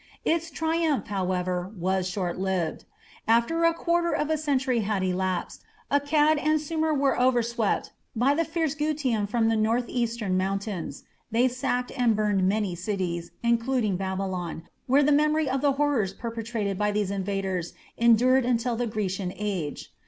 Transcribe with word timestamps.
Its 0.25 0.49
triumph, 0.49 1.05
however, 1.09 1.71
was 1.77 2.09
shortlived. 2.09 2.85
After 3.27 3.63
a 3.65 3.73
quarter 3.75 4.11
of 4.11 4.31
a 4.31 4.35
century 4.35 4.79
had 4.79 5.03
elapsed, 5.03 5.61
Akkad 5.91 6.39
and 6.43 6.59
Sumer 6.59 6.91
were 6.91 7.15
overswept 7.21 7.91
by 8.15 8.33
the 8.33 8.43
fierce 8.43 8.73
Gutium 8.73 9.27
from 9.27 9.47
the 9.47 9.55
north 9.55 9.85
eastern 9.87 10.35
mountains. 10.35 11.03
They 11.29 11.47
sacked 11.47 11.91
and 11.95 12.15
burned 12.15 12.49
many 12.49 12.73
cities, 12.73 13.29
including 13.43 13.95
Babylon, 13.95 14.63
where 14.87 15.03
the 15.03 15.11
memory 15.11 15.47
of 15.47 15.61
the 15.61 15.73
horrors 15.73 16.13
perpetrated 16.13 16.79
by 16.79 16.89
these 16.91 17.11
invaders 17.11 17.73
endured 17.95 18.43
until 18.43 18.75
the 18.75 18.87
Grecian 18.87 19.31
Age. 19.35 19.91